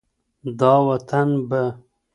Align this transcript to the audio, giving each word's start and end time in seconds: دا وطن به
دا 0.59 0.73
وطن 0.87 1.29
به 1.47 1.61